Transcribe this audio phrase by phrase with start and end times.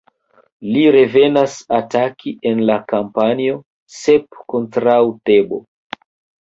[0.69, 3.61] Li revenas ataki en la kampanjo
[4.01, 5.65] "Sep kontraŭ Tebo".